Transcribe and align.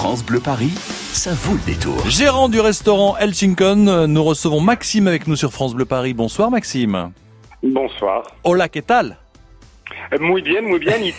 France 0.00 0.24
Bleu 0.24 0.40
Paris, 0.40 0.72
ça 1.12 1.34
vaut 1.34 1.52
le 1.52 1.74
détour. 1.74 2.08
Gérant 2.08 2.48
du 2.48 2.58
restaurant 2.58 3.18
El 3.18 3.34
Chincon, 3.34 4.06
nous 4.08 4.24
recevons 4.24 4.58
Maxime 4.58 5.06
avec 5.06 5.26
nous 5.26 5.36
sur 5.36 5.52
France 5.52 5.74
Bleu 5.74 5.84
Paris. 5.84 6.14
Bonsoir 6.14 6.50
Maxime. 6.50 7.12
Bonsoir. 7.62 8.22
Hola, 8.42 8.70
¿qué 8.70 8.80
tal? 8.80 9.10
Euh, 9.10 9.29
Muy 10.18 10.42
bien, 10.42 10.62
muy 10.62 10.78
bien, 10.78 11.02
y 11.02 11.14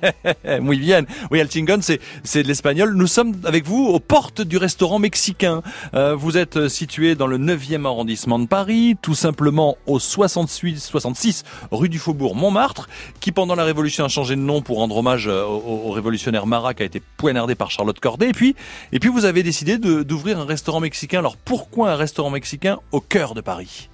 Muy 0.60 0.78
bien. 0.78 1.06
Oui, 1.30 1.38
El 1.38 1.48
Chingon, 1.48 1.80
c'est 1.80 2.42
de 2.42 2.48
l'espagnol. 2.48 2.94
Nous 2.94 3.06
sommes 3.06 3.34
avec 3.44 3.64
vous 3.64 3.86
aux 3.86 4.00
portes 4.00 4.42
du 4.42 4.56
restaurant 4.58 4.98
mexicain. 4.98 5.62
Euh, 5.94 6.14
vous 6.14 6.36
êtes 6.36 6.68
situé 6.68 7.14
dans 7.14 7.26
le 7.26 7.38
9e 7.38 7.86
arrondissement 7.86 8.38
de 8.38 8.46
Paris, 8.46 8.96
tout 9.00 9.14
simplement 9.14 9.76
au 9.86 9.98
68 9.98 10.78
66 10.78 11.44
rue 11.70 11.88
du 11.88 11.98
Faubourg 11.98 12.36
Montmartre, 12.36 12.88
qui 13.20 13.32
pendant 13.32 13.54
la 13.54 13.64
Révolution 13.64 14.04
a 14.04 14.08
changé 14.08 14.36
de 14.36 14.40
nom 14.40 14.60
pour 14.60 14.78
rendre 14.78 14.96
hommage 14.96 15.28
euh, 15.28 15.44
au, 15.44 15.88
au 15.88 15.90
révolutionnaire 15.90 16.46
Marat 16.46 16.74
qui 16.74 16.82
a 16.82 16.86
été 16.86 17.02
poignardé 17.16 17.54
par 17.54 17.70
Charlotte 17.70 17.98
Corday. 17.98 18.28
Et 18.28 18.32
puis 18.32 18.54
et 18.92 18.98
puis 18.98 19.08
vous 19.08 19.24
avez 19.24 19.42
décidé 19.42 19.78
d'ouvrir 19.78 20.38
un 20.38 20.44
restaurant 20.44 20.80
mexicain. 20.80 21.18
Alors 21.20 21.36
pourquoi 21.36 21.92
un 21.92 21.96
restaurant 21.96 22.30
mexicain 22.30 22.78
au 22.92 23.00
cœur 23.00 23.34
de 23.34 23.40
Paris? 23.40 23.88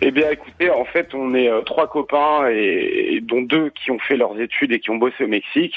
Eh 0.00 0.10
bien, 0.10 0.30
écoutez, 0.30 0.70
en 0.70 0.84
fait, 0.84 1.14
on 1.14 1.34
est 1.34 1.48
euh, 1.48 1.60
trois 1.62 1.86
copains, 1.88 2.48
et, 2.50 3.14
et 3.14 3.20
dont 3.20 3.42
deux 3.42 3.70
qui 3.70 3.90
ont 3.90 3.98
fait 3.98 4.16
leurs 4.16 4.40
études 4.40 4.72
et 4.72 4.80
qui 4.80 4.90
ont 4.90 4.96
bossé 4.96 5.24
au 5.24 5.28
Mexique. 5.28 5.74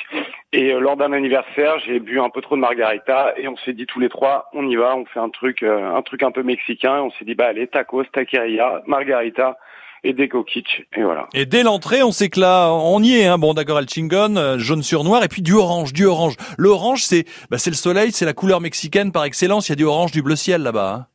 Et 0.52 0.72
euh, 0.74 0.80
lors 0.80 0.98
d'un 0.98 1.14
anniversaire, 1.14 1.80
j'ai 1.86 2.00
bu 2.00 2.20
un 2.20 2.30
peu 2.30 2.42
trop 2.42 2.56
de 2.56 2.62
margarita, 2.62 3.34
et 3.38 3.48
on 3.48 3.58
s'est 3.58 3.74
dit 3.74 3.86
tous 3.86 4.00
les 4.00 4.10
trois, 4.10 4.50
on 4.54 4.68
y 4.68 4.76
va, 4.76 4.96
on 4.96 5.06
fait 5.06 5.20
un 5.20 5.30
truc, 5.30 5.62
euh, 5.64 5.96
un 5.96 6.02
truc 6.02 6.24
un 6.24 6.32
peu 6.32 6.44
mexicain. 6.44 6.98
Et 6.98 7.02
on 7.02 7.12
s'est 7.12 7.26
dit, 7.26 7.36
bah 7.36 7.48
allez, 7.48 7.68
tacos, 7.68 8.04
taqueria, 8.12 8.82
margarita 8.88 9.58
et 10.04 10.14
des 10.14 10.30
coquiches. 10.30 10.84
Et 10.96 11.02
voilà. 11.04 11.28
Et 11.34 11.46
dès 11.46 11.64
l'entrée, 11.64 12.04
on 12.04 12.12
sait 12.12 12.30
que 12.30 12.40
là, 12.40 12.72
on 12.72 13.02
y 13.02 13.18
est. 13.18 13.26
Hein. 13.26 13.38
Bon, 13.38 13.54
d'accord, 13.54 13.80
El 13.80 13.90
Chingon, 13.90 14.58
jaune 14.60 14.84
sur 14.84 15.04
noir, 15.04 15.24
et 15.24 15.28
puis 15.28 15.42
du 15.42 15.54
orange, 15.54 15.94
du 15.94 16.06
orange. 16.06 16.36
Le 16.58 16.70
orange, 16.70 17.04
c'est 17.04 17.26
bah, 17.50 17.58
c'est 17.58 17.72
le 17.72 17.76
soleil, 17.76 18.12
c'est 18.12 18.26
la 18.26 18.34
couleur 18.34 18.62
mexicaine 18.62 19.12
par 19.12 19.24
excellence. 19.26 19.68
Il 19.68 19.72
y 19.72 19.74
a 19.74 19.76
du 19.76 19.86
orange, 19.86 20.12
du 20.12 20.22
bleu 20.22 20.36
ciel 20.36 20.62
là-bas. 20.62 20.94
hein. 20.94 21.08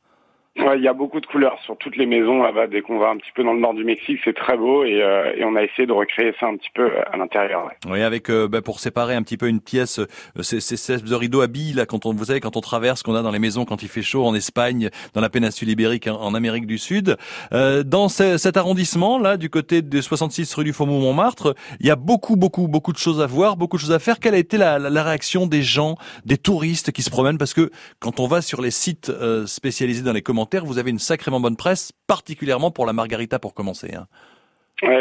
Ouais, 0.65 0.77
Il 0.77 0.83
y 0.83 0.87
a 0.87 0.93
beaucoup 0.93 1.19
de 1.19 1.25
couleurs 1.25 1.57
sur 1.65 1.77
toutes 1.77 1.97
les 1.97 2.05
maisons 2.05 2.41
là-bas. 2.43 2.67
Dès 2.67 2.81
qu'on 2.81 2.99
va 2.99 3.09
un 3.09 3.17
petit 3.17 3.31
peu 3.35 3.43
dans 3.43 3.53
le 3.53 3.59
nord 3.59 3.73
du 3.73 3.83
Mexique, 3.83 4.19
c'est 4.23 4.35
très 4.35 4.57
beau, 4.57 4.83
et, 4.83 5.01
euh, 5.01 5.33
et 5.35 5.43
on 5.43 5.55
a 5.55 5.63
essayé 5.63 5.85
de 5.87 5.91
recréer 5.91 6.33
ça 6.39 6.47
un 6.47 6.55
petit 6.57 6.69
peu 6.73 6.83
euh, 6.83 7.01
à 7.11 7.17
l'intérieur. 7.17 7.65
ouais. 7.65 7.91
Oui, 7.91 8.01
avec 8.01 8.29
euh, 8.29 8.47
bah, 8.47 8.61
pour 8.61 8.79
séparer 8.79 9.15
un 9.15 9.23
petit 9.23 9.37
peu 9.37 9.47
une 9.47 9.61
pièce, 9.61 9.99
euh, 9.99 10.05
ces 10.41 10.97
de 10.97 11.15
rideaux 11.15 11.41
à 11.41 11.47
billes 11.47 11.73
là, 11.73 11.85
quand 11.85 12.05
on, 12.05 12.13
vous 12.13 12.25
savez, 12.25 12.39
quand 12.39 12.57
on 12.57 12.61
traverse, 12.61 13.01
qu'on 13.03 13.15
a 13.15 13.21
dans 13.21 13.31
les 13.31 13.39
maisons 13.39 13.65
quand 13.65 13.81
il 13.83 13.89
fait 13.89 14.01
chaud 14.01 14.25
en 14.25 14.35
Espagne, 14.35 14.89
dans 15.13 15.21
la 15.21 15.29
péninsule 15.29 15.69
ibérique, 15.69 16.07
en, 16.07 16.15
en 16.21 16.33
Amérique 16.33 16.67
du 16.67 16.77
Sud. 16.77 17.17
Euh, 17.53 17.83
dans 17.83 18.09
ce- 18.09 18.37
cet 18.37 18.57
arrondissement 18.57 19.17
là, 19.17 19.37
du 19.37 19.49
côté 19.49 19.81
de 19.81 20.01
66 20.01 20.53
rue 20.53 20.63
du 20.63 20.73
Faubourg 20.73 20.99
Montmartre, 21.01 21.55
il 21.79 21.87
y 21.87 21.91
a 21.91 21.95
beaucoup, 21.95 22.35
beaucoup, 22.35 22.67
beaucoup 22.67 22.91
de 22.93 22.97
choses 22.97 23.21
à 23.21 23.25
voir, 23.25 23.57
beaucoup 23.57 23.77
de 23.77 23.81
choses 23.81 23.91
à 23.91 23.99
faire. 23.99 24.19
Quelle 24.19 24.35
a 24.35 24.37
été 24.39 24.57
la, 24.57 24.77
la- 24.79 24.89
la 24.89 25.03
réaction 25.03 25.47
des 25.47 25.61
gens, 25.63 25.95
des 26.25 26.37
touristes 26.37 26.91
qui 26.91 27.01
se 27.01 27.09
promènent? 27.09 27.37
Parce 27.37 27.53
que 27.53 27.71
quand 27.99 28.19
on 28.19 28.27
va 28.27 28.41
sur 28.41 28.61
les 28.61 28.71
sites 28.71 29.09
euh, 29.09 29.45
spécialisés 29.47 30.03
dans 30.03 30.13
les 30.13 30.21
commentaires, 30.21 30.50
vous 30.59 30.77
avez 30.77 30.89
une 30.89 30.99
sacrément 30.99 31.39
bonne 31.39 31.57
presse, 31.57 31.91
particulièrement 32.07 32.71
pour 32.71 32.85
la 32.85 32.93
margarita 32.93 33.39
pour 33.39 33.53
commencer. 33.53 33.93
Hein. 33.95 34.07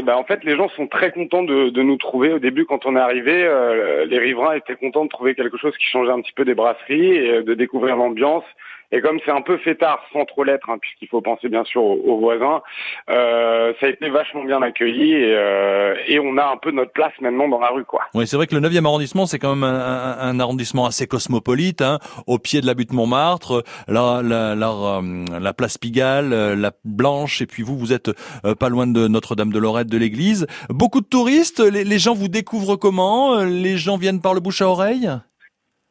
Bah 0.03 0.19
en 0.19 0.25
fait, 0.25 0.45
les 0.45 0.57
gens 0.57 0.69
sont 0.71 0.87
très 0.87 1.11
contents 1.11 1.43
de, 1.43 1.71
de 1.71 1.83
nous 1.83 1.97
trouver. 1.97 2.33
Au 2.33 2.39
début, 2.39 2.67
quand 2.67 2.85
on 2.85 2.97
est 2.97 3.01
arrivé, 3.01 3.45
euh, 3.45 4.05
les 4.05 4.19
riverains 4.19 4.55
étaient 4.55 4.77
contents 4.77 5.05
de 5.05 5.09
trouver 5.09 5.35
quelque 5.35 5.57
chose 5.57 5.75
qui 5.79 5.87
changeait 5.87 6.13
un 6.13 6.21
petit 6.21 6.35
peu 6.35 6.45
des 6.45 6.55
brasseries 6.55 7.17
et 7.17 7.31
euh, 7.31 7.43
de 7.43 7.55
découvrir 7.55 7.97
l'ambiance. 7.97 8.45
Et 8.93 9.01
comme 9.01 9.19
c'est 9.25 9.31
un 9.31 9.43
peu 9.43 9.57
fêtard, 9.59 10.01
sans 10.13 10.25
trop 10.25 10.43
l'être, 10.45 10.69
hein, 10.69 10.79
puisqu'il 10.81 11.09
faut 11.09 11.21
penser 11.21 11.49
bien 11.49 11.65
sûr 11.65 11.83
aux, 11.83 11.95
aux 12.05 12.19
voisins, 12.19 12.61
euh, 13.09 13.73
ça 13.81 13.87
a 13.87 13.89
été 13.91 14.09
vachement 14.11 14.45
bien 14.45 14.61
accueilli 14.63 15.13
et, 15.13 15.35
euh, 15.37 15.95
et 16.09 16.19
on 16.19 16.37
a 16.39 16.45
un 16.47 16.57
peu 16.57 16.71
notre 16.73 16.93
place 16.93 17.13
maintenant 17.21 17.49
dans 17.49 17.61
la 17.61 17.69
rue, 17.69 17.85
quoi. 17.85 18.03
Oui, 18.15 18.27
c'est 18.27 18.37
vrai 18.37 18.47
que 18.47 18.55
le 18.57 18.61
9e 18.69 18.85
arrondissement, 18.85 19.27
c'est 19.27 19.39
quand 19.39 19.55
même 19.55 19.65
un, 19.65 20.17
un- 20.21 20.41
arrondissement 20.41 20.87
assez 20.87 21.07
cosmopolite, 21.07 21.83
hein, 21.83 21.99
au 22.27 22.39
pied 22.39 22.61
de 22.61 22.67
la 22.67 22.75
butte 22.75 22.93
Montmartre, 22.93 23.63
la, 23.89 24.23
la, 24.25 24.55
la, 24.55 24.71
euh, 24.71 25.25
la 25.41 25.53
place 25.53 25.79
Pigalle, 25.79 26.33
euh, 26.33 26.57
la 26.57 26.73
Blanche, 26.85 27.43
et 27.43 27.47
puis 27.47 27.63
vous, 27.63 27.79
vous 27.79 27.93
êtes 27.93 28.11
euh, 28.45 28.55
pas 28.55 28.69
loin 28.69 28.87
de 28.87 29.07
Notre-Dame 29.07 29.53
de 29.53 29.59
Lorette, 29.59 29.89
de 29.89 29.99
l'église. 29.99 30.47
Beaucoup 30.69 31.01
de 31.01 31.07
touristes, 31.07 31.61
les, 31.61 31.85
les 31.85 31.99
gens 31.99 32.15
vous 32.15 32.29
découvrent 32.29 32.77
comment? 32.77 33.35
Euh, 33.39 33.45
Les 33.45 33.77
gens 33.77 33.97
viennent 33.97 34.21
par 34.21 34.35
le 34.35 34.41
bouche 34.41 34.63
à 34.63 34.69
oreille? 34.69 35.09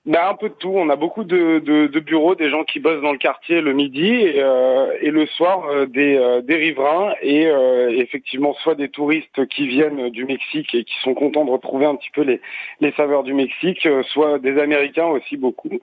Bah, 0.10 0.28
un 0.28 0.34
peu 0.34 0.50
de 0.50 0.56
tout. 0.56 0.74
On 0.74 0.90
a 0.90 0.96
beaucoup 0.96 1.24
de, 1.24 1.60
de, 1.60 1.86
de 1.86 2.00
bureaux, 2.00 2.34
des 2.34 2.50
gens 2.50 2.64
qui 2.64 2.80
bossent 2.80 3.04
dans 3.04 3.12
le 3.12 3.20
quartier 3.20 3.62
le 3.62 3.74
midi 3.74 4.08
et, 4.08 4.42
euh, 4.42 4.92
et 5.02 5.12
le 5.12 5.28
soir 5.28 5.68
euh, 5.70 5.86
des, 5.86 6.18
euh, 6.18 6.42
des 6.42 6.56
riverains 6.56 7.14
et 7.22 7.48
effectivement 7.92 8.56
soit 8.64 8.74
des 8.74 8.90
touristes 8.90 9.46
qui 9.50 9.68
viennent 9.68 10.10
du 10.10 10.26
Mexique 10.26 10.74
et 10.74 10.84
qui 10.84 10.94
sont 11.04 11.14
contents 11.14 11.46
de 11.46 11.52
retrouver 11.52 11.86
un 11.86 11.96
petit 11.96 12.10
peu 12.12 12.22
les, 12.22 12.42
les 12.82 12.92
saveurs 12.94 13.22
du 13.22 13.34
Mexique, 13.34 13.88
soit 14.12 14.40
des 14.40 14.60
Américains 14.60 15.06
aussi 15.06 15.38
beaucoup. 15.38 15.80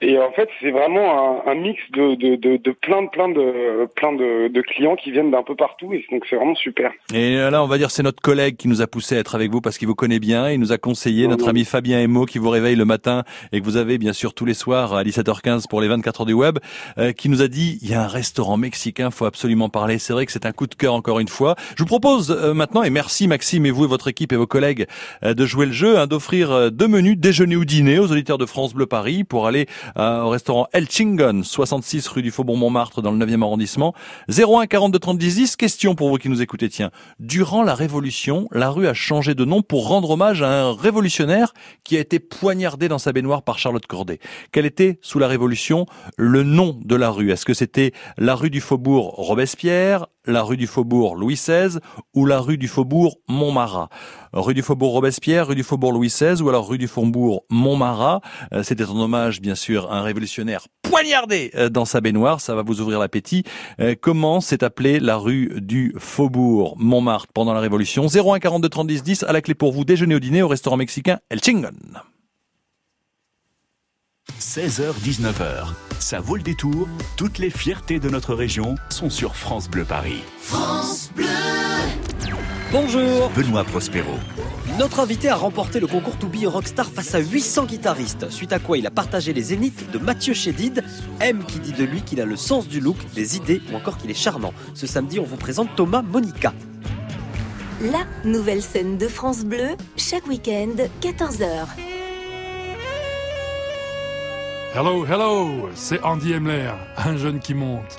Et 0.00 0.16
en 0.18 0.30
fait, 0.30 0.48
c'est 0.60 0.70
vraiment 0.70 1.42
un, 1.46 1.50
un 1.50 1.54
mix 1.56 1.80
de, 1.92 2.14
de, 2.14 2.70
plein 2.70 3.02
de 3.02 3.08
plein 3.08 3.28
de 3.28 3.88
plein 3.96 4.12
de, 4.12 4.60
clients 4.60 4.96
qui 4.96 5.10
viennent 5.10 5.30
d'un 5.32 5.42
peu 5.42 5.56
partout 5.56 5.92
et 5.92 6.04
donc 6.12 6.24
c'est 6.30 6.36
vraiment 6.36 6.54
super. 6.54 6.92
Et 7.12 7.34
là, 7.34 7.62
on 7.64 7.66
va 7.66 7.78
dire, 7.78 7.90
c'est 7.90 8.02
notre 8.04 8.22
collègue 8.22 8.56
qui 8.56 8.68
nous 8.68 8.80
a 8.80 8.86
poussé 8.86 9.16
à 9.16 9.18
être 9.18 9.34
avec 9.34 9.50
vous 9.50 9.60
parce 9.60 9.78
qu'il 9.78 9.88
vous 9.88 9.94
connaît 9.94 10.20
bien. 10.20 10.50
Il 10.50 10.60
nous 10.60 10.72
a 10.72 10.78
conseillé, 10.78 11.26
notre 11.26 11.48
ami 11.48 11.64
Fabien 11.64 12.00
Emo, 12.00 12.26
qui 12.26 12.38
vous 12.38 12.50
réveille 12.50 12.76
le 12.76 12.84
matin 12.84 13.24
et 13.55 13.55
que 13.60 13.64
vous 13.64 13.76
avez 13.76 13.98
bien 13.98 14.12
sûr 14.12 14.34
tous 14.34 14.44
les 14.44 14.54
soirs 14.54 14.94
à 14.94 15.04
17h15 15.04 15.68
pour 15.68 15.80
les 15.80 15.88
24 15.88 16.20
heures 16.20 16.26
du 16.26 16.32
web, 16.32 16.58
euh, 16.98 17.12
qui 17.12 17.28
nous 17.28 17.42
a 17.42 17.48
dit, 17.48 17.78
il 17.82 17.88
y 17.88 17.94
a 17.94 18.02
un 18.02 18.08
restaurant 18.08 18.56
mexicain, 18.56 19.10
faut 19.10 19.24
absolument 19.24 19.68
parler. 19.68 19.98
C'est 19.98 20.12
vrai 20.12 20.26
que 20.26 20.32
c'est 20.32 20.46
un 20.46 20.52
coup 20.52 20.66
de 20.66 20.74
cœur 20.74 20.94
encore 20.94 21.20
une 21.20 21.28
fois. 21.28 21.56
Je 21.76 21.82
vous 21.82 21.86
propose 21.86 22.30
euh, 22.30 22.54
maintenant, 22.54 22.82
et 22.82 22.90
merci 22.90 23.28
Maxime 23.28 23.66
et 23.66 23.70
vous 23.70 23.84
et 23.84 23.88
votre 23.88 24.08
équipe 24.08 24.32
et 24.32 24.36
vos 24.36 24.46
collègues 24.46 24.86
euh, 25.22 25.34
de 25.34 25.46
jouer 25.46 25.66
le 25.66 25.72
jeu, 25.72 25.98
hein, 25.98 26.06
d'offrir 26.06 26.50
euh, 26.50 26.70
deux 26.70 26.88
menus 26.88 27.18
déjeuner 27.18 27.56
ou 27.56 27.64
dîner 27.64 27.98
aux 27.98 28.10
auditeurs 28.10 28.38
de 28.38 28.46
France 28.46 28.74
Bleu 28.74 28.86
Paris 28.86 29.24
pour 29.24 29.46
aller 29.46 29.66
euh, 29.96 30.22
au 30.22 30.28
restaurant 30.28 30.66
El 30.72 30.88
Chingon, 30.88 31.42
66 31.42 32.06
rue 32.08 32.22
du 32.22 32.30
Faubourg 32.30 32.56
Montmartre 32.56 33.02
dans 33.02 33.10
le 33.10 33.24
9e 33.24 33.42
arrondissement. 33.42 33.94
01 34.28 34.66
42 34.66 34.98
30 34.98 35.18
10 35.18 35.36
10. 35.36 35.56
Question 35.56 35.94
pour 35.94 36.08
vous 36.08 36.16
qui 36.16 36.28
nous 36.28 36.42
écoutez. 36.42 36.68
Tiens, 36.68 36.90
durant 37.20 37.62
la 37.62 37.74
Révolution, 37.74 38.48
la 38.52 38.70
rue 38.70 38.86
a 38.86 38.94
changé 38.94 39.34
de 39.34 39.44
nom 39.44 39.62
pour 39.62 39.88
rendre 39.88 40.10
hommage 40.10 40.42
à 40.42 40.48
un 40.48 40.72
révolutionnaire 40.74 41.52
qui 41.84 41.96
a 41.96 42.00
été 42.00 42.18
poignardé 42.18 42.88
dans 42.88 42.98
sa 42.98 43.12
baignoire 43.12 43.35
par 43.42 43.58
Charlotte 43.58 43.86
Corday. 43.86 44.18
Quel 44.52 44.66
était, 44.66 44.98
sous 45.02 45.18
la 45.18 45.28
Révolution, 45.28 45.86
le 46.16 46.42
nom 46.42 46.78
de 46.84 46.96
la 46.96 47.10
rue? 47.10 47.30
Est-ce 47.32 47.44
que 47.44 47.54
c'était 47.54 47.92
la 48.18 48.34
rue 48.34 48.50
du 48.50 48.60
Faubourg 48.60 49.14
Robespierre, 49.16 50.06
la 50.26 50.42
rue 50.42 50.56
du 50.56 50.66
Faubourg 50.66 51.14
Louis 51.14 51.34
XVI 51.34 51.78
ou 52.14 52.26
la 52.26 52.40
rue 52.40 52.58
du 52.58 52.68
Faubourg 52.68 53.18
Montmarat? 53.28 53.88
Rue 54.32 54.54
du 54.54 54.62
Faubourg 54.62 54.92
Robespierre, 54.92 55.48
rue 55.48 55.54
du 55.54 55.62
Faubourg 55.62 55.92
Louis 55.92 56.08
XVI 56.08 56.42
ou 56.42 56.48
alors 56.48 56.68
rue 56.68 56.78
du 56.78 56.88
Faubourg 56.88 57.44
Montmarat? 57.50 58.20
Euh, 58.52 58.62
C'était 58.62 58.84
en 58.84 58.98
hommage, 59.00 59.40
bien 59.40 59.54
sûr, 59.54 59.90
à 59.90 59.98
un 59.98 60.02
révolutionnaire 60.02 60.66
poignardé 60.82 61.50
euh, 61.54 61.68
dans 61.68 61.84
sa 61.84 62.00
baignoire. 62.00 62.40
Ça 62.40 62.54
va 62.54 62.62
vous 62.62 62.80
ouvrir 62.80 62.98
l'appétit. 62.98 63.44
Euh, 63.80 63.94
Comment 64.00 64.40
s'est 64.40 64.62
appelée 64.64 65.00
la 65.00 65.16
rue 65.16 65.52
du 65.60 65.94
Faubourg 65.98 66.74
Montmartre 66.78 67.32
pendant 67.32 67.54
la 67.54 67.60
Révolution? 67.60 68.06
01 68.06 68.38
42 68.38 68.68
30 68.68 68.86
10 68.86 69.02
10 69.02 69.22
à 69.24 69.32
la 69.32 69.40
clé 69.40 69.54
pour 69.54 69.72
vous 69.72 69.84
déjeuner 69.84 70.14
au 70.14 70.20
dîner 70.20 70.42
au 70.42 70.48
restaurant 70.48 70.76
mexicain 70.76 71.18
El 71.30 71.42
Chingon. 71.42 71.70
16h-19h, 74.40 75.68
ça 75.98 76.20
vaut 76.20 76.36
le 76.36 76.42
détour. 76.42 76.88
Toutes 77.16 77.38
les 77.38 77.48
fiertés 77.48 77.98
de 77.98 78.10
notre 78.10 78.34
région 78.34 78.74
sont 78.90 79.08
sur 79.08 79.34
France 79.34 79.68
Bleu 79.68 79.84
Paris. 79.84 80.22
Bonjour 82.70 83.30
Benoît 83.30 83.64
Prospero. 83.64 84.18
Notre 84.78 85.00
invité 85.00 85.30
a 85.30 85.36
remporté 85.36 85.80
le 85.80 85.86
concours 85.86 86.18
To 86.18 86.26
Be 86.26 86.44
a 86.44 86.50
Rockstar 86.50 86.86
face 86.86 87.14
à 87.14 87.20
800 87.20 87.64
guitaristes, 87.64 88.28
suite 88.30 88.52
à 88.52 88.58
quoi 88.58 88.76
il 88.76 88.86
a 88.86 88.90
partagé 88.90 89.32
les 89.32 89.42
zéniths 89.42 89.90
de 89.90 89.98
Mathieu 89.98 90.34
Chédid, 90.34 90.84
M 91.20 91.42
qui 91.46 91.58
dit 91.58 91.72
de 91.72 91.84
lui 91.84 92.02
qu'il 92.02 92.20
a 92.20 92.26
le 92.26 92.36
sens 92.36 92.68
du 92.68 92.80
look, 92.80 92.98
des 93.14 93.36
idées 93.36 93.62
ou 93.72 93.76
encore 93.76 93.96
qu'il 93.96 94.10
est 94.10 94.14
charmant. 94.14 94.52
Ce 94.74 94.86
samedi, 94.86 95.18
on 95.18 95.24
vous 95.24 95.36
présente 95.36 95.74
Thomas 95.76 96.02
Monica. 96.02 96.52
La 97.80 98.04
nouvelle 98.24 98.62
scène 98.62 98.98
de 98.98 99.08
France 99.08 99.44
Bleu, 99.44 99.76
chaque 99.96 100.26
week-end, 100.26 100.74
14h. 101.00 101.95
Hello, 104.78 105.06
hello, 105.06 105.70
c'est 105.74 106.02
Andy 106.02 106.34
Emler, 106.34 106.70
un 106.98 107.16
jeune 107.16 107.40
qui 107.40 107.54
monte. 107.54 107.96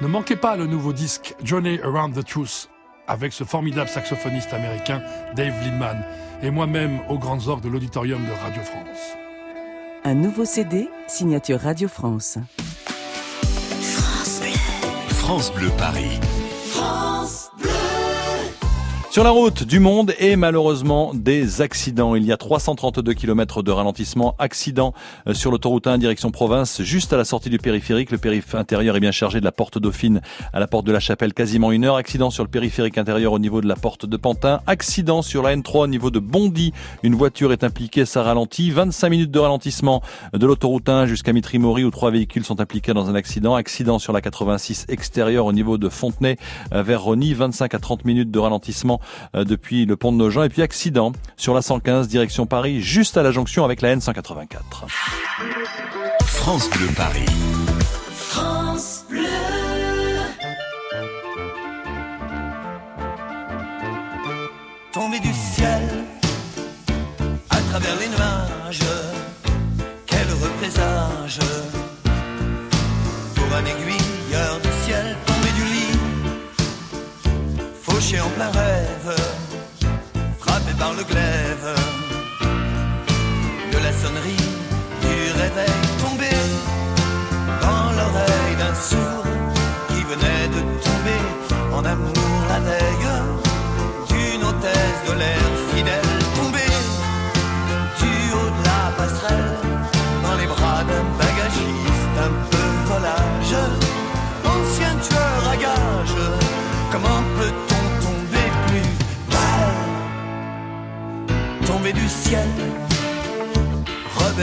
Ne 0.00 0.06
manquez 0.06 0.36
pas 0.36 0.56
le 0.56 0.66
nouveau 0.66 0.92
disque 0.92 1.34
Journey 1.42 1.80
Around 1.82 2.14
the 2.14 2.24
Truth 2.24 2.70
avec 3.08 3.32
ce 3.32 3.42
formidable 3.42 3.88
saxophoniste 3.88 4.54
américain 4.54 5.02
Dave 5.34 5.60
Lindman 5.64 6.04
et 6.40 6.52
moi-même 6.52 7.00
aux 7.08 7.18
grandes 7.18 7.48
orgues 7.48 7.64
de 7.64 7.68
l'auditorium 7.68 8.24
de 8.24 8.30
Radio 8.30 8.62
France. 8.62 9.16
Un 10.04 10.14
nouveau 10.14 10.44
CD, 10.44 10.88
signature 11.08 11.58
Radio 11.58 11.88
France. 11.88 12.38
France 15.08 15.52
Bleu 15.52 15.70
Paris. 15.78 16.20
Sur 19.10 19.24
la 19.24 19.30
route, 19.30 19.64
du 19.64 19.80
monde 19.80 20.14
et 20.20 20.36
malheureusement 20.36 21.10
des 21.14 21.62
accidents. 21.62 22.14
Il 22.14 22.24
y 22.24 22.30
a 22.30 22.36
332 22.36 23.12
km 23.12 23.64
de 23.64 23.72
ralentissement. 23.72 24.36
Accident 24.38 24.94
euh, 25.26 25.34
sur 25.34 25.50
l'autoroute 25.50 25.88
1 25.88 25.98
direction 25.98 26.30
province, 26.30 26.80
juste 26.82 27.12
à 27.12 27.16
la 27.16 27.24
sortie 27.24 27.50
du 27.50 27.58
périphérique. 27.58 28.12
Le 28.12 28.18
périphérique 28.18 28.54
intérieur 28.54 28.96
est 28.96 29.00
bien 29.00 29.10
chargé 29.10 29.40
de 29.40 29.44
la 29.44 29.50
porte 29.50 29.78
Dauphine 29.78 30.20
à 30.52 30.60
la 30.60 30.68
porte 30.68 30.86
de 30.86 30.92
la 30.92 31.00
Chapelle, 31.00 31.34
quasiment 31.34 31.72
une 31.72 31.86
heure. 31.86 31.96
Accident 31.96 32.30
sur 32.30 32.44
le 32.44 32.50
périphérique 32.50 32.98
intérieur 32.98 33.32
au 33.32 33.40
niveau 33.40 33.60
de 33.60 33.66
la 33.66 33.74
porte 33.74 34.06
de 34.06 34.16
Pantin. 34.16 34.60
Accident 34.68 35.22
sur 35.22 35.42
la 35.42 35.56
N3 35.56 35.78
au 35.78 35.86
niveau 35.88 36.12
de 36.12 36.20
Bondy. 36.20 36.72
Une 37.02 37.16
voiture 37.16 37.52
est 37.52 37.64
impliquée, 37.64 38.04
ça 38.04 38.22
ralentit. 38.22 38.70
25 38.70 39.08
minutes 39.08 39.32
de 39.32 39.40
ralentissement 39.40 40.02
de 40.34 40.46
l'autoroute 40.46 40.88
1 40.88 41.06
jusqu'à 41.06 41.32
Mitry-Maury 41.32 41.82
où 41.82 41.90
trois 41.90 42.12
véhicules 42.12 42.44
sont 42.44 42.60
impliqués 42.60 42.94
dans 42.94 43.10
un 43.10 43.16
accident. 43.16 43.56
Accident 43.56 43.98
sur 43.98 44.12
la 44.12 44.20
86 44.20 44.86
extérieure 44.88 45.46
au 45.46 45.52
niveau 45.52 45.78
de 45.78 45.88
Fontenay 45.88 46.36
euh, 46.72 46.84
vers 46.84 47.02
Rony. 47.02 47.34
25 47.34 47.74
à 47.74 47.80
30 47.80 48.04
minutes 48.04 48.30
de 48.30 48.38
ralentissement 48.38 48.99
depuis 49.34 49.86
le 49.86 49.96
pont 49.96 50.12
de 50.12 50.16
Nogent. 50.16 50.44
Et 50.44 50.48
puis 50.48 50.62
accident 50.62 51.12
sur 51.36 51.54
la 51.54 51.62
115 51.62 52.08
direction 52.08 52.46
Paris, 52.46 52.80
juste 52.80 53.16
à 53.16 53.22
la 53.22 53.30
jonction 53.30 53.64
avec 53.64 53.82
la 53.82 53.96
N184. 53.96 54.88
France 56.24 56.70
Bleu 56.70 56.88
Paris. 56.96 57.26
France 58.12 59.04
Bleu. 59.08 59.20
Tombé 64.92 65.20
du 65.20 65.32
ciel 65.32 65.82
à 67.50 67.56
travers 67.70 67.96
les 68.00 68.08
nuages, 68.08 68.80
quel 70.06 70.28
heureux 70.28 70.50
présage 70.58 71.38
pour 73.36 73.54
un 73.54 73.64
aiguilleur 73.64 74.60
du 74.60 74.84
ciel 74.84 75.16
fauché 78.10 78.20
en 78.20 78.28
plein 78.30 78.50
rêve, 78.50 79.16
frappé 80.38 80.72
par 80.78 80.92
le 80.94 81.04
glaive 81.04 81.74
de 83.72 83.78
la 83.78 83.92
sonnerie 83.92 84.48
du 85.02 85.32
réveil 85.40 85.80
tombé 86.02 86.30
dans 87.60 87.92
l'oreille 87.92 88.56
d'un 88.58 88.74
sourd 88.74 89.24
qui 89.88 90.02
venait 90.02 90.48
de 90.48 90.60
tomber 90.84 91.22
en 91.72 91.84
amour 91.84 92.40
la 92.48 92.60
veille 92.60 93.10
d'une 94.08 94.44
hôtesse 94.44 95.00
de 95.08 95.12
l'air 95.18 95.59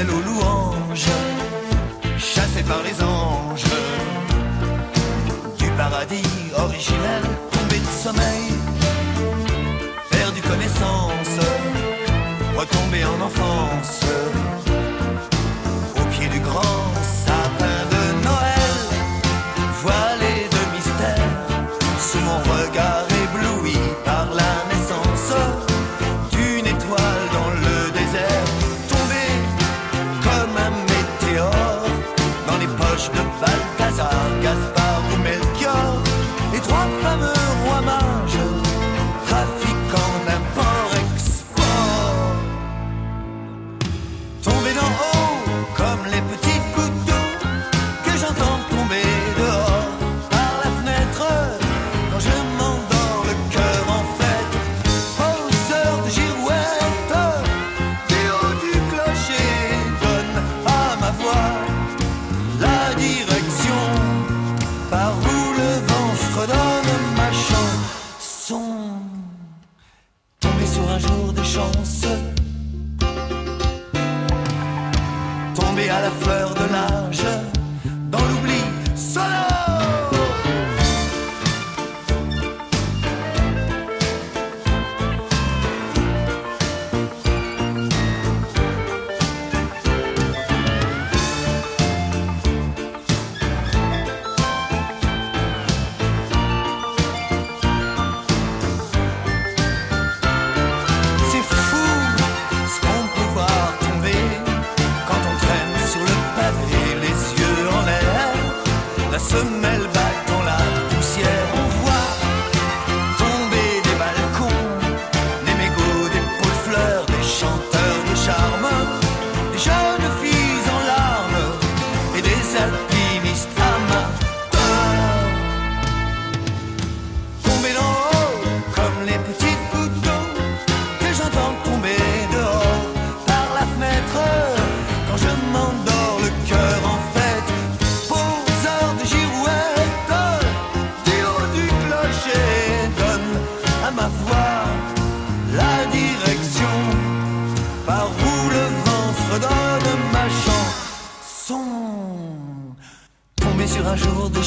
aux 0.05 0.21
louanges 0.21 1.09
chassé 2.19 2.61
par 2.63 2.83
les 2.83 3.01
anges. 3.01 3.63
Du 5.57 5.69
paradis 5.71 6.51
originel 6.55 7.23
tombé 7.51 7.79
de 7.79 7.91
sommeil 8.03 8.53
perdu 10.11 10.41
connaissance, 10.41 11.39
retombé 12.55 13.03
en 13.05 13.25
enfance, 13.25 14.01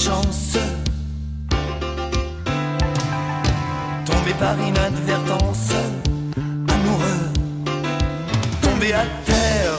chance. 0.01 0.57
Tombé 4.07 4.33
par 4.39 4.57
inadvertance, 4.59 5.73
amoureux, 6.69 7.29
tombé 8.63 8.95
à 8.95 9.05
terre. 9.27 9.79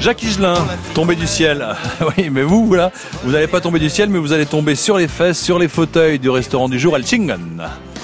Jacques 0.00 0.22
Higelin, 0.22 0.56
tombé 0.94 1.14
du 1.14 1.26
ciel. 1.26 1.66
oui, 2.18 2.28
mais 2.30 2.42
vous, 2.42 2.66
voilà, 2.66 2.92
vous 3.24 3.32
n'allez 3.32 3.46
pas 3.46 3.60
tomber 3.60 3.78
du 3.78 3.88
ciel, 3.88 4.10
mais 4.10 4.18
vous 4.18 4.32
allez 4.32 4.46
tomber 4.46 4.74
sur 4.74 4.98
les 4.98 5.08
fesses, 5.08 5.40
sur 5.40 5.58
les 5.58 5.68
fauteuils 5.68 6.18
du 6.18 6.28
restaurant 6.28 6.68
du 6.68 6.78
jour, 6.78 6.94
El 6.96 7.06
Chingan. 7.06 7.38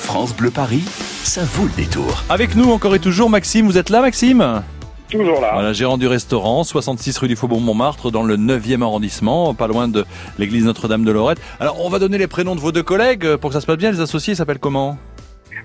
France 0.01 0.35
Bleu 0.35 0.51
Paris, 0.51 0.85
ça 1.25 1.43
vaut 1.45 1.65
le 1.67 1.73
détour. 1.73 2.25
Avec 2.31 2.57
nous 2.57 2.71
encore 2.71 2.95
et 2.95 3.01
toujours 3.01 3.29
Maxime, 3.29 3.67
vous 3.67 3.77
êtes 3.77 3.91
là 3.91 4.01
Maxime? 4.01 4.63
Toujours 5.11 5.41
là. 5.41 5.51
Voilà, 5.55 5.73
gérant 5.73 5.97
du 5.99 6.07
restaurant, 6.07 6.65
66 6.65 7.17
rue 7.19 7.29
du 7.29 7.37
Faubourg 7.37 7.61
Montmartre, 7.61 8.11
dans 8.11 8.23
le 8.23 8.37
9e 8.37 8.83
arrondissement, 8.83 9.55
pas 9.55 9.67
loin 9.67 9.89
de 9.89 10.05
l'église 10.39 10.65
Notre-Dame 10.65 11.05
de 11.05 11.11
Lorette. 11.13 11.41
Alors, 11.61 11.85
on 11.85 11.89
va 11.89 11.99
donner 11.99 12.19
les 12.19 12.27
prénoms 12.27 12.55
de 12.55 12.61
vos 12.61 12.73
deux 12.73 12.83
collègues 12.83 13.25
euh, 13.25 13.37
pour 13.39 13.51
que 13.51 13.55
ça 13.55 13.61
se 13.61 13.67
passe 13.67 13.77
bien. 13.79 13.91
Les 13.91 14.01
associés 14.01 14.35
s'appellent 14.35 14.59
comment? 14.59 14.99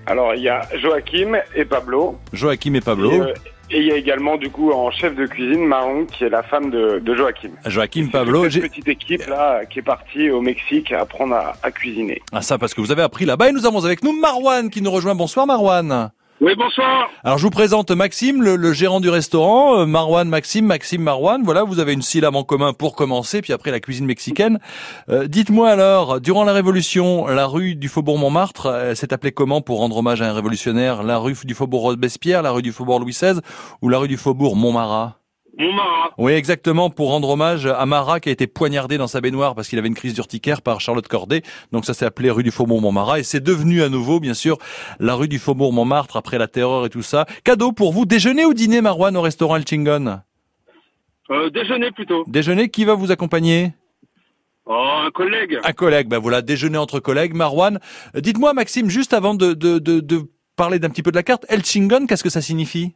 Alors, 0.06 0.34
il 0.34 0.42
y 0.42 0.48
a 0.48 0.62
Joachim 0.80 1.32
et 1.54 1.64
Pablo. 1.64 2.18
Joachim 2.32 2.74
et 2.74 2.80
Pablo. 2.80 3.10
Et, 3.12 3.20
euh, 3.20 3.34
Et 3.70 3.78
il 3.80 3.86
y 3.86 3.92
a 3.92 3.96
également 3.96 4.36
du 4.36 4.50
coup 4.50 4.70
en 4.72 4.90
chef 4.90 5.14
de 5.16 5.24
cuisine 5.26 5.64
Maron 5.66 6.04
qui 6.04 6.24
est 6.24 6.28
la 6.28 6.42
femme 6.42 6.70
de, 6.70 6.98
de 7.02 7.14
Joachim. 7.14 7.50
Joachim 7.66 8.08
Pablo. 8.12 8.48
J'ai- 8.50 8.60
petite 8.60 8.88
équipe 8.88 9.26
là 9.26 9.64
qui 9.64 9.78
est 9.78 9.82
partie 9.82 10.30
au 10.30 10.42
Mexique 10.42 10.92
à 10.92 11.00
apprendre 11.00 11.34
à, 11.34 11.54
à 11.62 11.70
cuisiner. 11.70 12.20
Ah 12.32 12.42
ça 12.42 12.58
parce 12.58 12.74
que 12.74 12.82
vous 12.82 12.92
avez 12.92 13.00
appris 13.02 13.24
là-bas 13.24 13.48
et 13.48 13.52
nous 13.52 13.64
avons 13.66 13.82
avec 13.84 14.02
nous 14.04 14.12
Marwan 14.12 14.68
qui 14.68 14.82
nous 14.82 14.90
rejoint. 14.90 15.14
Bonsoir 15.14 15.46
Marwan. 15.46 16.10
Oui, 16.40 16.52
bonsoir. 16.58 17.08
Alors 17.22 17.38
je 17.38 17.44
vous 17.44 17.50
présente 17.50 17.92
Maxime, 17.92 18.42
le, 18.42 18.72
gérant 18.72 19.00
du 19.00 19.08
restaurant. 19.08 19.78
Euh, 19.78 19.86
Marwan, 19.86 20.28
Maxime, 20.28 20.66
Maxime, 20.66 21.02
Marwan. 21.02 21.42
Voilà, 21.44 21.62
vous 21.62 21.78
avez 21.78 21.92
une 21.92 22.02
syllabe 22.02 22.34
en 22.34 22.42
commun 22.42 22.72
pour 22.72 22.96
commencer, 22.96 23.40
puis 23.40 23.52
après 23.52 23.70
la 23.70 23.78
cuisine 23.78 24.04
mexicaine. 24.04 24.58
Euh, 25.08 25.28
Dites-moi 25.28 25.70
alors, 25.70 26.20
durant 26.20 26.42
la 26.42 26.52
Révolution, 26.52 27.26
la 27.28 27.46
rue 27.46 27.76
du 27.76 27.88
Faubourg 27.88 28.18
Montmartre 28.18 28.66
euh, 28.66 28.94
s'est 28.96 29.12
appelée 29.12 29.32
comment 29.32 29.60
pour 29.60 29.78
rendre 29.78 29.96
hommage 29.96 30.22
à 30.22 30.28
un 30.28 30.32
révolutionnaire? 30.32 31.04
La 31.04 31.18
rue 31.18 31.36
du 31.44 31.54
Faubourg 31.54 31.82
Robespierre, 31.82 32.42
la 32.42 32.50
rue 32.50 32.62
du 32.62 32.72
Faubourg 32.72 32.98
Louis 32.98 33.12
XVI 33.12 33.40
ou 33.80 33.88
la 33.88 33.98
rue 33.98 34.08
du 34.08 34.16
Faubourg 34.16 34.56
Montmarat? 34.56 35.23
Oui, 36.18 36.32
exactement, 36.32 36.90
pour 36.90 37.10
rendre 37.10 37.28
hommage 37.28 37.66
à 37.66 37.86
Marat 37.86 38.20
qui 38.20 38.28
a 38.28 38.32
été 38.32 38.46
poignardé 38.46 38.98
dans 38.98 39.06
sa 39.06 39.20
baignoire 39.20 39.54
parce 39.54 39.68
qu'il 39.68 39.78
avait 39.78 39.88
une 39.88 39.94
crise 39.94 40.14
d'urticaire 40.14 40.62
par 40.62 40.80
Charlotte 40.80 41.06
Corday. 41.06 41.42
Donc 41.70 41.84
ça 41.84 41.94
s'est 41.94 42.04
appelé 42.04 42.30
rue 42.30 42.42
du 42.42 42.50
Faubourg 42.50 42.80
Montmarat 42.80 43.20
et 43.20 43.22
c'est 43.22 43.42
devenu 43.42 43.82
à 43.82 43.88
nouveau, 43.88 44.18
bien 44.20 44.34
sûr, 44.34 44.58
la 44.98 45.14
rue 45.14 45.28
du 45.28 45.38
Faubourg 45.38 45.72
Montmartre 45.72 46.16
après 46.16 46.38
la 46.38 46.48
terreur 46.48 46.86
et 46.86 46.90
tout 46.90 47.02
ça. 47.02 47.26
Cadeau 47.44 47.72
pour 47.72 47.92
vous, 47.92 48.04
déjeuner 48.04 48.44
ou 48.44 48.54
dîner, 48.54 48.80
Marwan, 48.80 49.16
au 49.16 49.20
restaurant 49.20 49.56
El 49.56 49.66
Chingon? 49.66 50.20
Euh, 51.30 51.50
déjeuner 51.50 51.90
plutôt. 51.92 52.24
Déjeuner, 52.26 52.68
qui 52.68 52.84
va 52.84 52.94
vous 52.94 53.12
accompagner? 53.12 53.72
Oh, 54.66 54.72
un 55.06 55.10
collègue. 55.10 55.58
Un 55.62 55.72
collègue, 55.72 56.08
ben 56.08 56.18
voilà, 56.18 56.42
déjeuner 56.42 56.78
entre 56.78 56.98
collègues. 56.98 57.34
Marwan, 57.34 57.78
euh, 58.16 58.20
dites-moi, 58.20 58.54
Maxime, 58.54 58.90
juste 58.90 59.14
avant 59.14 59.34
de, 59.34 59.52
de, 59.52 59.78
de, 59.78 60.00
de 60.00 60.22
parler 60.56 60.78
d'un 60.78 60.90
petit 60.90 61.02
peu 61.02 61.10
de 61.10 61.16
la 61.16 61.22
carte, 61.22 61.46
El 61.48 61.64
Chingon, 61.64 62.06
qu'est-ce 62.06 62.24
que 62.24 62.30
ça 62.30 62.40
signifie? 62.40 62.94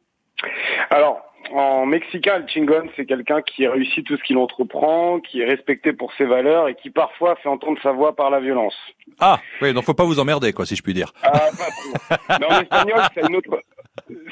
Alors, 0.90 1.20
en 1.52 1.86
mexicain, 1.86 2.38
le 2.38 2.46
chingon, 2.46 2.88
c'est 2.96 3.06
quelqu'un 3.06 3.42
qui 3.42 3.66
réussit 3.66 4.04
tout 4.06 4.16
ce 4.16 4.22
qu'il 4.22 4.36
entreprend, 4.38 5.20
qui 5.20 5.40
est 5.40 5.44
respecté 5.46 5.92
pour 5.92 6.12
ses 6.14 6.24
valeurs 6.24 6.68
et 6.68 6.74
qui 6.74 6.90
parfois 6.90 7.36
fait 7.36 7.48
entendre 7.48 7.78
sa 7.82 7.92
voix 7.92 8.14
par 8.14 8.30
la 8.30 8.40
violence. 8.40 8.76
Ah, 9.20 9.40
oui, 9.62 9.72
donc 9.72 9.84
faut 9.84 9.94
pas 9.94 10.04
vous 10.04 10.20
emmerder, 10.20 10.52
quoi, 10.52 10.66
si 10.66 10.76
je 10.76 10.82
puis 10.82 10.94
dire. 10.94 11.12
Ah, 11.22 11.30
pas 11.30 12.18
trop. 12.18 12.38
Mais 12.40 12.46
en 12.46 12.60
espagnol, 12.60 13.00
c'est 13.14 13.28
une 13.28 13.36
autre, 13.36 13.62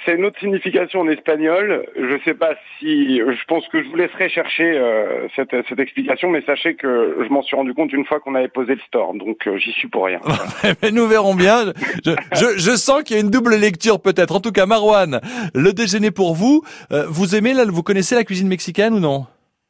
c'est 0.04 0.14
une 0.14 0.24
autre 0.24 0.38
signification 0.38 1.00
en 1.00 1.08
espagnol. 1.08 1.86
Je 1.96 2.18
sais 2.24 2.34
pas 2.34 2.54
si, 2.78 3.18
je 3.18 3.44
pense 3.46 3.66
que 3.68 3.82
je 3.82 3.88
vous 3.88 3.96
laisserai 3.96 4.28
chercher 4.28 4.76
euh, 4.76 5.28
cette, 5.34 5.54
cette 5.68 5.78
explication, 5.78 6.30
mais 6.30 6.42
sachez 6.42 6.74
que 6.74 7.18
je 7.22 7.28
m'en 7.32 7.42
suis 7.42 7.56
rendu 7.56 7.74
compte 7.74 7.92
une 7.92 8.04
fois 8.04 8.20
qu'on 8.20 8.34
avait 8.34 8.48
posé 8.48 8.74
le 8.74 8.80
store, 8.86 9.14
donc 9.14 9.46
euh, 9.46 9.58
j'y 9.58 9.72
suis 9.72 9.88
pour 9.88 10.06
rien. 10.06 10.20
Mais 10.82 10.90
nous 10.92 11.06
verrons 11.06 11.34
bien. 11.34 11.72
Je, 12.04 12.12
je, 12.32 12.58
je 12.58 12.76
sens 12.76 13.02
qu'il 13.02 13.16
y 13.16 13.18
a 13.18 13.22
une 13.22 13.30
double 13.30 13.56
lecture 13.56 14.00
peut-être. 14.00 14.34
En 14.34 14.40
tout 14.40 14.52
cas, 14.52 14.66
Marwan, 14.66 15.20
le 15.54 15.72
déjeuner 15.72 16.10
pour 16.10 16.34
vous. 16.34 16.62
Euh, 16.92 17.05
vous 17.08 17.34
aimez, 17.34 17.54
là, 17.54 17.64
vous 17.66 17.82
connaissez 17.82 18.14
la 18.14 18.24
cuisine 18.24 18.48
mexicaine 18.48 18.94
ou 18.94 19.00
non? 19.00 19.26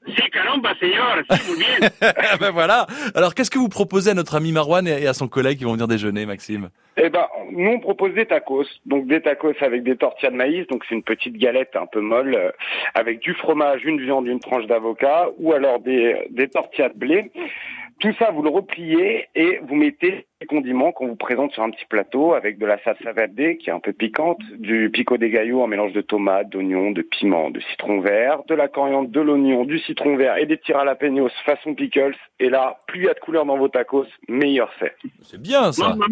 Si, 0.06 0.30
caramba, 0.30 0.72
señor. 0.78 1.22
Si, 1.30 1.50
muy 1.50 1.58
bien. 1.58 1.88
Ben 2.40 2.50
voilà. 2.50 2.86
Alors, 3.14 3.34
qu'est-ce 3.34 3.50
que 3.50 3.58
vous 3.58 3.68
proposez 3.68 4.10
à 4.10 4.14
notre 4.14 4.36
ami 4.36 4.52
Marwan 4.52 4.86
et 4.86 5.02
et 5.02 5.06
à 5.08 5.14
son 5.14 5.26
collègue 5.26 5.58
qui 5.58 5.64
vont 5.64 5.72
venir 5.72 5.88
déjeuner, 5.88 6.26
Maxime? 6.26 6.68
Eh 6.96 7.10
ben, 7.10 7.26
nous 7.50 7.70
on 7.70 7.80
propose 7.80 8.14
des 8.14 8.26
tacos, 8.26 8.64
donc 8.86 9.06
des 9.06 9.20
tacos 9.20 9.52
avec 9.60 9.82
des 9.82 9.96
tortillas 9.96 10.30
de 10.30 10.36
maïs, 10.36 10.66
donc 10.68 10.84
c'est 10.88 10.94
une 10.94 11.02
petite 11.02 11.36
galette 11.36 11.74
un 11.74 11.86
peu 11.86 12.00
molle 12.00 12.34
euh, 12.34 12.50
avec 12.94 13.18
du 13.20 13.34
fromage, 13.34 13.84
une 13.84 14.00
viande, 14.00 14.26
une 14.28 14.40
tranche 14.40 14.66
d'avocat, 14.66 15.28
ou 15.38 15.52
alors 15.52 15.80
des, 15.80 16.16
des 16.30 16.48
tortillas 16.48 16.88
de 16.90 16.98
blé. 16.98 17.30
Tout 17.98 18.12
ça, 18.18 18.30
vous 18.30 18.42
le 18.42 18.50
repliez 18.50 19.26
et 19.34 19.58
vous 19.66 19.74
mettez 19.74 20.26
les 20.42 20.46
condiments 20.46 20.92
qu'on 20.92 21.08
vous 21.08 21.16
présente 21.16 21.52
sur 21.52 21.62
un 21.62 21.70
petit 21.70 21.86
plateau 21.88 22.34
avec 22.34 22.58
de 22.58 22.66
la 22.66 22.78
salsa 22.84 23.12
verde 23.12 23.56
qui 23.58 23.70
est 23.70 23.72
un 23.72 23.80
peu 23.80 23.94
piquante, 23.94 24.38
du 24.58 24.90
pico 24.92 25.16
de 25.16 25.26
gallo 25.28 25.62
en 25.62 25.66
mélange 25.66 25.94
de 25.94 26.02
tomates, 26.02 26.50
d'oignons, 26.50 26.90
de 26.90 27.00
piment, 27.00 27.50
de 27.50 27.60
citron 27.70 28.00
vert, 28.00 28.42
de 28.46 28.54
la 28.54 28.68
coriandre, 28.68 29.08
de 29.08 29.20
l'oignon, 29.20 29.64
du 29.64 29.78
citron 29.78 30.16
vert 30.16 30.36
et 30.36 30.44
des 30.44 30.58
petits 30.58 30.72
jalapenos 30.72 31.30
façon 31.46 31.74
pickles. 31.74 32.14
Et 32.38 32.50
là, 32.50 32.80
plus 32.86 33.00
il 33.00 33.06
y 33.06 33.08
a 33.08 33.14
de 33.14 33.20
couleurs 33.20 33.46
dans 33.46 33.56
vos 33.56 33.68
tacos, 33.68 34.04
meilleur 34.28 34.70
c'est. 34.78 34.94
C'est 35.22 35.40
bien 35.40 35.72
ça. 35.72 35.96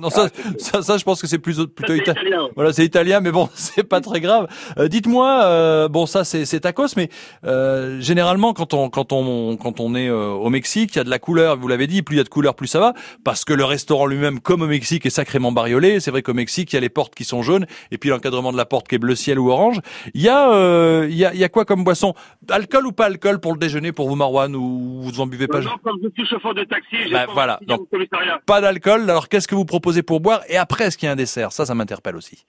Non, 0.00 0.10
ça, 0.10 0.28
ça, 0.58 0.82
ça, 0.82 0.96
je 0.98 1.04
pense 1.04 1.20
que 1.20 1.26
c'est 1.26 1.38
plus, 1.38 1.56
plutôt 1.66 1.92
C'est 1.94 1.98
italien. 1.98 2.22
italien. 2.22 2.48
Voilà, 2.56 2.72
c'est 2.72 2.84
italien, 2.84 3.20
mais 3.20 3.30
bon, 3.32 3.48
c'est 3.54 3.88
pas 3.88 4.00
très 4.00 4.20
grave. 4.20 4.48
Euh, 4.78 4.88
Dites-moi, 4.88 5.40
euh, 5.44 5.88
bon, 5.88 6.06
ça 6.06 6.24
c'est 6.24 6.44
c'est 6.44 6.60
tacos, 6.60 6.94
mais 6.96 7.08
euh, 7.44 8.00
généralement 8.00 8.52
quand 8.52 8.74
on 8.74 8.90
quand 8.90 9.12
on 9.12 9.56
quand 9.56 9.80
on 9.80 9.94
est 9.94 10.08
euh, 10.08 10.28
au 10.30 10.50
Mexique, 10.50 10.94
il 10.94 10.98
y 10.98 11.00
a 11.00 11.04
de 11.04 11.10
la 11.10 11.18
couleur. 11.18 11.56
Vous 11.56 11.68
l'avez 11.68 11.86
dit, 11.86 12.02
plus 12.02 12.16
il 12.16 12.18
y 12.18 12.20
a 12.20 12.24
de 12.24 12.28
couleur, 12.28 12.54
plus 12.54 12.66
ça 12.66 12.80
va, 12.80 12.94
parce 13.22 13.44
que 13.44 13.52
le 13.52 13.64
restaurant 13.64 14.06
lui-même, 14.06 14.40
comme 14.40 14.62
au 14.62 14.66
Mexique, 14.66 15.06
est 15.06 15.10
sacrément 15.10 15.52
bariolé. 15.52 16.00
C'est 16.00 16.10
vrai 16.10 16.22
qu'au 16.22 16.34
Mexique, 16.34 16.72
il 16.72 16.76
y 16.76 16.78
a 16.78 16.80
les 16.80 16.88
portes 16.88 17.14
qui 17.14 17.24
sont 17.24 17.42
jaunes, 17.42 17.66
et 17.90 17.98
puis 17.98 18.10
l'encadrement 18.10 18.50
de 18.52 18.56
la 18.56 18.64
porte 18.66 18.88
qui 18.88 18.94
est 18.96 18.98
bleu 18.98 19.14
ciel 19.14 19.38
ou 19.38 19.50
orange. 19.50 19.80
Il 20.14 20.22
y 20.22 20.28
a 20.28 20.50
euh, 20.52 21.06
il 21.08 21.16
y 21.16 21.24
a 21.24 21.32
il 21.34 21.40
y 21.40 21.44
a 21.44 21.48
quoi 21.48 21.64
comme 21.64 21.84
boisson? 21.84 22.14
Alcool 22.50 22.86
ou 22.86 22.92
pas 22.92 23.06
alcool 23.06 23.40
pour 23.40 23.52
le 23.52 23.58
déjeuner 23.58 23.92
pour 23.92 24.08
vous, 24.08 24.16
Marwan, 24.16 24.54
ou 24.56 25.02
vous 25.02 25.20
en 25.20 25.26
buvez 25.26 25.46
pas 25.48 25.60
Non, 25.60 25.70
comme 25.82 25.98
je 26.02 26.08
suis 26.10 26.26
chauffeur 26.26 26.54
de 26.54 26.64
taxi, 26.64 26.96
j'ai 27.04 27.10
Bah, 27.12 27.26
pas 27.26 27.32
voilà. 27.32 27.60
Donc- 27.66 27.88
commissariat. 27.90 28.40
Pas 28.46 28.60
d'alcool. 28.60 29.02
Alors 29.02 29.28
qu'est-ce 29.28 29.46
que 29.48 29.54
vous 29.54 29.64
proposez 29.64 30.02
pour 30.02 30.20
boire? 30.20 30.42
Et 30.48 30.56
après, 30.56 30.84
est-ce 30.84 30.96
qu'il 30.98 31.06
y 31.06 31.08
a 31.10 31.12
un 31.12 31.16
dessert? 31.16 31.52
Ça, 31.52 31.66
ça 31.66 31.74
m'interpelle 31.74 32.16
aussi. 32.16 32.44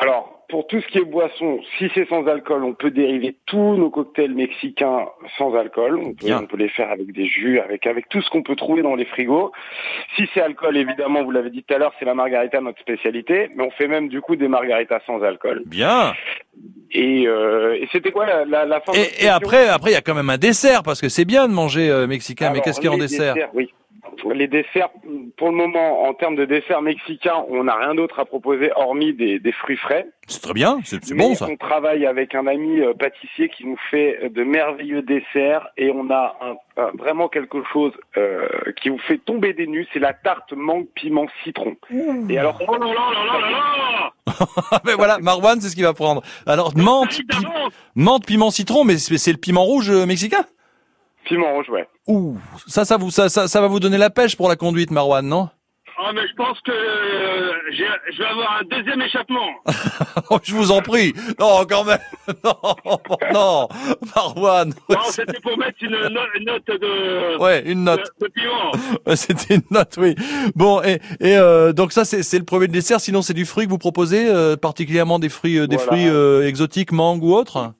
Alors, 0.00 0.44
pour 0.48 0.66
tout 0.66 0.80
ce 0.80 0.86
qui 0.88 0.98
est 0.98 1.04
boisson, 1.04 1.60
si 1.78 1.90
c'est 1.94 2.08
sans 2.08 2.26
alcool, 2.26 2.64
on 2.64 2.72
peut 2.72 2.90
dériver 2.90 3.36
tous 3.46 3.76
nos 3.76 3.90
cocktails 3.90 4.34
mexicains 4.34 5.06
sans 5.36 5.54
alcool. 5.54 5.98
On 5.98 6.14
peut, 6.14 6.26
Bien. 6.26 6.40
on 6.42 6.46
peut 6.46 6.56
les 6.56 6.68
faire 6.70 6.90
avec 6.90 7.12
des 7.12 7.26
jus, 7.26 7.60
avec, 7.60 7.86
avec 7.86 8.08
tout 8.08 8.20
ce 8.22 8.30
qu'on 8.30 8.42
peut 8.42 8.56
trouver 8.56 8.82
dans 8.82 8.94
les 8.94 9.04
frigos. 9.04 9.52
Si 10.16 10.28
c'est 10.32 10.40
alcool, 10.40 10.76
évidemment, 10.76 11.22
vous 11.22 11.30
l'avez 11.30 11.50
dit 11.50 11.62
tout 11.62 11.74
à 11.74 11.78
l'heure, 11.78 11.92
c'est 11.98 12.04
la 12.06 12.14
margarita 12.14 12.60
notre 12.60 12.80
spécialité. 12.80 13.50
Mais 13.54 13.64
on 13.64 13.70
fait 13.72 13.88
même 13.88 14.08
du 14.08 14.20
coup 14.20 14.36
des 14.36 14.48
margaritas 14.48 15.00
sans 15.06 15.22
alcool. 15.22 15.62
Bien. 15.66 16.12
Et, 16.90 17.28
euh, 17.28 17.74
et 17.74 17.86
c'était 17.92 18.10
quoi 18.10 18.26
la, 18.26 18.44
la, 18.46 18.64
la 18.64 18.80
fin 18.80 18.92
de 18.92 18.98
Et, 19.22 19.28
après, 19.28 19.68
après, 19.68 19.90
il 19.90 19.94
y 19.94 19.98
a 19.98 20.00
quand 20.00 20.14
même 20.14 20.30
un 20.30 20.38
dessert 20.38 20.82
parce 20.82 21.00
que 21.00 21.08
c'est 21.08 21.26
bien 21.26 21.46
de 21.46 21.52
manger 21.52 21.90
euh, 21.90 22.06
mexicain. 22.06 22.50
mais 22.52 22.60
qu'est-ce 22.60 22.80
qu'il 22.80 22.88
y 22.88 22.92
a 22.92 22.96
en 22.96 22.98
dessert? 22.98 23.34
Oui. 23.54 23.70
Les 24.34 24.48
desserts, 24.48 24.90
pour 25.36 25.48
le 25.50 25.54
moment, 25.56 26.02
en 26.02 26.14
termes 26.14 26.36
de 26.36 26.44
desserts 26.44 26.82
mexicains, 26.82 27.44
on 27.48 27.64
n'a 27.64 27.74
rien 27.76 27.94
d'autre 27.94 28.18
à 28.20 28.24
proposer 28.24 28.70
hormis 28.76 29.12
des, 29.12 29.38
des 29.38 29.52
fruits 29.52 29.76
frais. 29.76 30.06
C'est 30.26 30.42
très 30.42 30.52
bien. 30.54 30.78
C'est 30.84 31.14
bon 31.14 31.34
ça. 31.34 31.46
On 31.50 31.56
travaille 31.56 32.04
avec 32.06 32.34
un 32.34 32.46
ami 32.46 32.80
euh, 32.80 32.92
pâtissier 32.94 33.48
qui 33.48 33.64
nous 33.66 33.78
fait 33.90 34.18
euh, 34.24 34.28
de 34.28 34.42
merveilleux 34.44 35.02
desserts 35.02 35.68
et 35.76 35.90
on 35.90 36.10
a 36.10 36.36
un- 36.42 36.82
un- 36.82 36.90
vraiment 36.98 37.28
quelque 37.28 37.58
chose 37.72 37.92
euh, 38.16 38.46
qui 38.80 38.88
vous 38.90 38.98
fait 38.98 39.18
tomber 39.18 39.52
des 39.54 39.66
nues, 39.66 39.86
c'est 39.92 39.98
la 40.00 40.12
tarte 40.12 40.52
mangue 40.52 40.86
piment 40.94 41.26
citron. 41.44 41.76
Et 42.28 42.38
alors, 42.38 42.60
Oh 42.68 42.72
là 42.72 42.78
là 42.78 42.86
là 42.86 42.94
là 42.94 43.40
là 43.40 43.48
là 43.50 44.12
mais 44.84 44.92
voilà, 44.94 45.18
Marwan, 45.18 45.60
c'est 45.60 45.68
ce 45.70 45.74
qu'il 45.74 45.84
va 45.84 45.94
prendre. 45.94 46.22
Alors 46.46 46.76
menthe, 46.76 47.08
pi- 47.10 47.24
Évidemment. 47.32 47.68
menthe, 47.94 48.26
piment, 48.26 48.50
citron, 48.50 48.84
mais 48.84 48.98
c'est 48.98 49.32
le 49.32 49.38
piment 49.38 49.64
rouge 49.64 49.90
mexicain? 49.90 50.44
Piment 51.28 51.52
rouge, 51.54 51.68
ouais. 51.70 51.86
Ouh, 52.06 52.36
ça, 52.66 52.84
ça 52.84 52.96
vous, 52.96 53.10
ça, 53.10 53.28
ça, 53.28 53.46
ça 53.48 53.60
va 53.60 53.66
vous 53.68 53.80
donner 53.80 53.98
la 53.98 54.10
pêche 54.10 54.36
pour 54.36 54.48
la 54.48 54.56
conduite, 54.56 54.90
Marwan, 54.90 55.26
non? 55.26 55.48
Ah, 56.00 56.12
mais 56.14 56.22
je 56.28 56.34
pense 56.36 56.60
que 56.60 56.70
euh, 56.70 57.52
je 57.72 58.18
vais 58.18 58.24
avoir 58.28 58.60
un 58.60 58.64
deuxième 58.76 59.02
échappement. 59.02 59.48
Oh, 60.30 60.38
Je 60.42 60.54
vous 60.54 60.70
en 60.72 60.80
prie. 60.82 61.14
Non, 61.40 61.64
quand 61.68 61.84
même. 61.84 61.98
Non, 62.44 62.98
non, 63.32 63.68
Marwan. 64.14 64.72
Non, 64.90 64.96
c'était 65.10 65.40
pour 65.40 65.56
mettre 65.56 65.78
une, 65.80 65.94
une 66.36 66.44
note 66.44 66.66
de, 66.66 67.38
Ouais, 67.38 67.62
une 67.64 67.84
note. 67.84 68.02
de, 68.20 68.26
de 68.26 69.14
C'était 69.16 69.54
une 69.56 69.62
note, 69.70 69.94
oui. 69.98 70.14
Bon, 70.54 70.82
et, 70.82 71.00
et 71.20 71.36
euh, 71.38 71.72
donc 71.72 71.92
ça, 71.92 72.04
c'est 72.04 72.22
c'est 72.22 72.38
le 72.38 72.44
premier 72.44 72.68
dessert. 72.68 73.00
Sinon, 73.00 73.22
c'est 73.22 73.32
du 73.34 73.46
fruit 73.46 73.64
que 73.64 73.70
vous 73.70 73.78
proposez, 73.78 74.28
euh, 74.28 74.56
particulièrement 74.56 75.18
des 75.18 75.30
fruits, 75.30 75.58
euh, 75.58 75.66
des 75.66 75.76
Voilà. 75.76 75.90
fruits 75.92 76.08
euh, 76.08 76.46
exotiques, 76.46 76.92
mangue 76.92 77.22
ou 77.24 77.34
autres. 77.34 77.72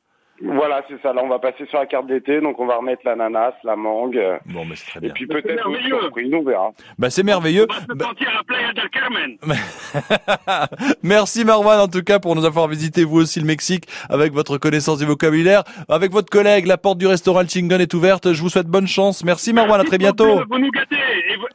Voilà, 0.59 0.83
c'est 0.89 1.01
ça. 1.03 1.13
Là, 1.13 1.23
on 1.25 1.29
va 1.29 1.39
passer 1.39 1.65
sur 1.67 1.79
la 1.79 1.87
carte 1.87 2.07
d'été, 2.09 2.41
donc 2.41 2.59
on 2.59 2.67
va 2.67 2.77
remettre 2.77 3.03
l'ananas, 3.05 3.53
la 3.65 3.77
mangue, 3.77 4.21
Bon, 4.47 4.65
mais 4.65 4.75
c'est 4.77 4.91
très 4.91 4.99
et 4.99 5.03
bien. 5.03 5.13
puis 5.15 5.27
C'est 5.31 5.43
peut-être 5.43 5.63
surprise, 5.87 6.35
on 6.35 6.43
verra. 6.43 6.71
Bah, 6.99 7.11
c'est 7.11 7.23
merveilleux. 7.23 7.67
On 7.71 7.75
va 7.75 7.81
se 7.81 7.87
Bah, 7.99 8.05
sentir 8.07 8.29
à 8.29 8.35
la 8.35 8.43
playa 8.45 8.73
del 8.73 8.91
Carmen. 8.91 9.37
Merci 11.03 11.45
Marwan 11.45 11.79
en 11.81 11.89
tout 11.89 12.03
cas 12.03 12.19
pour 12.19 12.35
nous 12.37 12.45
avoir 12.45 12.69
visité 12.69 13.05
vous 13.05 13.21
aussi 13.21 13.41
le 13.41 13.47
Mexique 13.47 13.85
avec 14.09 14.33
votre 14.33 14.59
connaissance 14.59 14.99
du 14.99 15.05
vocabulaire. 15.05 15.63
Avec 15.89 16.11
votre 16.13 16.31
collègue, 16.31 16.67
la 16.67 16.77
porte 16.77 16.99
du 16.99 17.07
restaurant 17.07 17.47
Chingon 17.47 17.79
est 17.79 17.95
ouverte. 17.95 18.33
Je 18.33 18.41
vous 18.43 18.49
souhaite 18.49 18.67
bonne 18.67 18.87
chance. 18.89 19.25
Merci 19.25 19.53
Marwan, 19.53 19.81
à 19.81 19.85
très 19.85 19.99
bientôt. 19.99 20.41
Vous 20.51 20.59
nous 20.59 20.71
gâtez 20.71 20.97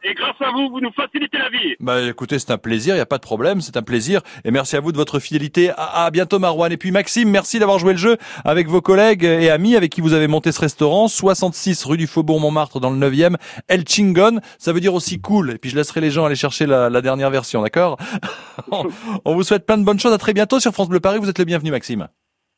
et, 0.03 0.13
grâce 0.13 0.35
à 0.39 0.51
vous, 0.51 0.69
vous 0.69 0.79
nous 0.79 0.91
facilitez 0.91 1.37
la 1.37 1.49
vie. 1.49 1.75
Bah 1.79 2.01
écoutez, 2.01 2.39
c'est 2.39 2.51
un 2.51 2.57
plaisir, 2.57 2.93
il 2.95 2.97
n'y 2.97 3.01
a 3.01 3.05
pas 3.05 3.17
de 3.17 3.23
problème, 3.23 3.61
c'est 3.61 3.77
un 3.77 3.81
plaisir. 3.81 4.21
Et 4.43 4.51
merci 4.51 4.75
à 4.75 4.79
vous 4.79 4.91
de 4.91 4.97
votre 4.97 5.19
fidélité. 5.19 5.71
À, 5.71 6.05
à 6.05 6.11
bientôt 6.11 6.39
Marwan. 6.39 6.71
Et 6.71 6.77
puis 6.77 6.91
Maxime, 6.91 7.29
merci 7.29 7.59
d'avoir 7.59 7.79
joué 7.79 7.93
le 7.93 7.99
jeu 7.99 8.17
avec 8.45 8.67
vos 8.67 8.81
collègues 8.81 9.23
et 9.23 9.49
amis 9.49 9.75
avec 9.75 9.91
qui 9.91 10.01
vous 10.01 10.13
avez 10.13 10.27
monté 10.27 10.51
ce 10.51 10.61
restaurant. 10.61 11.07
66 11.07 11.83
rue 11.85 11.97
du 11.97 12.07
Faubourg 12.07 12.39
Montmartre 12.39 12.79
dans 12.79 12.89
le 12.89 12.97
9e. 12.97 13.35
El 13.67 13.87
Chingon, 13.87 14.39
ça 14.57 14.73
veut 14.73 14.79
dire 14.79 14.93
aussi 14.93 15.19
cool. 15.21 15.51
Et 15.51 15.57
puis 15.57 15.69
je 15.69 15.75
laisserai 15.75 16.01
les 16.01 16.11
gens 16.11 16.25
aller 16.25 16.35
chercher 16.35 16.65
la, 16.65 16.89
la 16.89 17.01
dernière 17.01 17.29
version, 17.29 17.61
d'accord? 17.61 17.97
On 19.25 19.33
vous 19.35 19.43
souhaite 19.43 19.65
plein 19.65 19.77
de 19.77 19.83
bonnes 19.83 19.99
choses. 19.99 20.13
À 20.13 20.17
très 20.17 20.33
bientôt 20.33 20.59
sur 20.59 20.71
France 20.71 20.89
Bleu 20.89 20.99
Paris. 20.99 21.19
Vous 21.19 21.29
êtes 21.29 21.39
le 21.39 21.45
bienvenu 21.45 21.71
Maxime. 21.71 22.07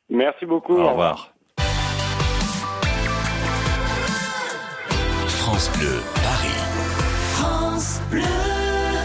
Merci 0.08 0.46
beaucoup. 0.46 0.76
Au 0.76 0.90
revoir. 0.90 1.32
France 5.26 5.70
Bleu, 5.78 6.02
Paris. 6.16 6.65
France 8.10 8.22
Bleu. 8.22 8.45